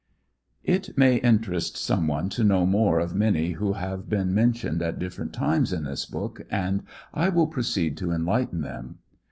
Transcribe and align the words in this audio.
In 0.63 0.81
may 0.97 1.17
interest 1.17 1.77
some 1.77 2.07
one 2.07 2.29
to 2.29 2.43
know 2.43 2.65
more 2.65 2.99
of 2.99 3.13
many 3.13 3.51
who 3.51 3.73
have 3.73 4.09
been 4.09 4.33
mentioned 4.33 4.81
at 4.81 4.97
different 4.97 5.31
times 5.31 5.71
in 5.71 5.83
this 5.83 6.07
book, 6.07 6.41
and 6.49 6.81
I 7.13 7.29
will 7.29 7.45
proceed 7.45 7.97
to 7.97 8.11
en 8.11 8.25
lighten 8.25 8.61
them. 8.61 8.97